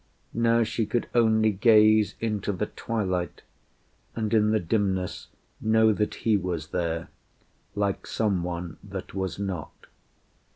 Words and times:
Now 0.33 0.63
she 0.63 0.87
could 0.87 1.07
only 1.13 1.51
gaze 1.51 2.15
into 2.19 2.51
the 2.51 2.65
twilight, 2.65 3.43
And 4.15 4.33
in 4.33 4.49
the 4.49 4.59
dimness 4.59 5.27
know 5.61 5.93
that 5.93 6.15
he 6.25 6.37
was 6.37 6.69
there, 6.69 7.09
Like 7.75 8.07
someone 8.07 8.77
that 8.83 9.13
was 9.13 9.37
not. 9.37 9.85